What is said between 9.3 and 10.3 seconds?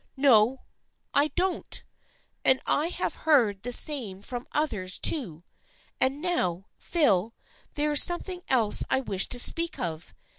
speak of.